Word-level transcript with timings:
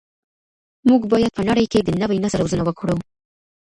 موږ 0.89 1.01
باید 1.11 1.31
په 1.37 1.41
نړۍ 1.49 1.65
کي 1.71 1.79
د 1.83 1.89
نوي 2.01 2.17
نسل 2.23 2.39
روزنه 2.43 2.63
وکړو. 2.65 2.95